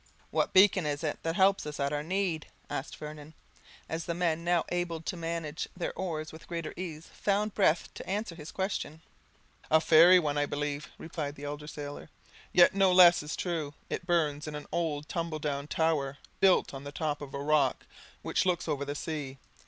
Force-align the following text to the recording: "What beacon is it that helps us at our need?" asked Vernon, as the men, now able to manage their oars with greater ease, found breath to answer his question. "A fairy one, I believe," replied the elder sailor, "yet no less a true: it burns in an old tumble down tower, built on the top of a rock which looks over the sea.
"What 0.31 0.51
beacon 0.51 0.87
is 0.87 1.03
it 1.03 1.19
that 1.21 1.35
helps 1.35 1.67
us 1.67 1.79
at 1.79 1.93
our 1.93 2.01
need?" 2.01 2.47
asked 2.71 2.97
Vernon, 2.97 3.35
as 3.87 4.05
the 4.05 4.15
men, 4.15 4.43
now 4.43 4.65
able 4.69 4.99
to 5.01 5.15
manage 5.15 5.69
their 5.77 5.93
oars 5.93 6.31
with 6.31 6.47
greater 6.47 6.73
ease, 6.75 7.05
found 7.13 7.53
breath 7.53 7.87
to 7.93 8.09
answer 8.09 8.33
his 8.33 8.49
question. 8.51 9.03
"A 9.69 9.79
fairy 9.79 10.17
one, 10.17 10.39
I 10.39 10.47
believe," 10.47 10.89
replied 10.97 11.35
the 11.35 11.43
elder 11.43 11.67
sailor, 11.67 12.09
"yet 12.51 12.73
no 12.73 12.91
less 12.91 13.21
a 13.21 13.37
true: 13.37 13.75
it 13.91 14.07
burns 14.07 14.47
in 14.47 14.55
an 14.55 14.65
old 14.71 15.07
tumble 15.07 15.37
down 15.37 15.67
tower, 15.67 16.17
built 16.39 16.73
on 16.73 16.83
the 16.83 16.91
top 16.91 17.21
of 17.21 17.35
a 17.35 17.39
rock 17.43 17.85
which 18.23 18.43
looks 18.43 18.67
over 18.67 18.83
the 18.83 18.95
sea. 18.95 19.37